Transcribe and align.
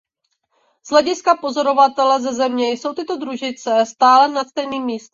Z 0.85 0.89
hlediska 0.91 1.35
pozorovatele 1.37 2.21
ze 2.21 2.33
Země 2.33 2.71
jsou 2.71 2.93
tyto 2.93 3.15
družice 3.17 3.85
stále 3.85 4.27
nad 4.27 4.47
stejným 4.47 4.85
místem. 4.85 5.09